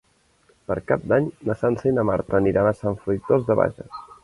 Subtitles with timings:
[0.71, 4.05] Per Cap d'Any na Sança i na Marta aniran a Sant Fruitós de Bages.